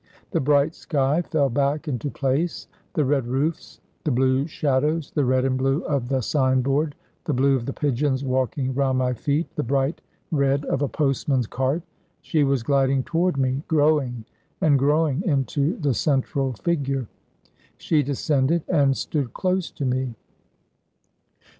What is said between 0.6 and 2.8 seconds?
sky fell back into place,